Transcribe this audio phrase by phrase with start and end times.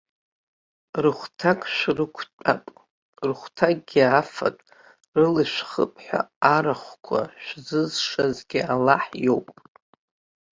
[1.03, 2.63] Рыхәҭак шәрықәтәап,
[3.27, 4.65] рыхәҭакгьы афатә
[5.17, 6.21] рылышәхыԥҳәа
[6.53, 9.47] арахәқәа шәзызшазгьы Аллаҳ иоуп.